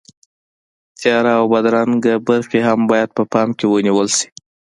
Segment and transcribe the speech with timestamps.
[0.99, 4.27] تیاره او بدرنګه برخې هم باید په پام کې ونیول شي.